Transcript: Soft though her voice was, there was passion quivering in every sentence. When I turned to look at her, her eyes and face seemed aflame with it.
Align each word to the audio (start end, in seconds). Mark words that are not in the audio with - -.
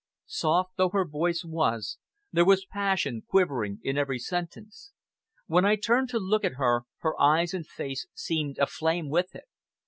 Soft 0.25 0.77
though 0.77 0.89
her 0.89 1.05
voice 1.05 1.45
was, 1.45 1.99
there 2.31 2.43
was 2.43 2.65
passion 2.65 3.21
quivering 3.27 3.79
in 3.83 3.99
every 3.99 4.17
sentence. 4.17 4.93
When 5.45 5.63
I 5.63 5.75
turned 5.75 6.09
to 6.09 6.17
look 6.19 6.43
at 6.43 6.53
her, 6.55 6.85
her 7.01 7.21
eyes 7.21 7.53
and 7.53 7.67
face 7.67 8.07
seemed 8.15 8.57
aflame 8.57 9.11
with 9.11 9.35
it. 9.35 9.45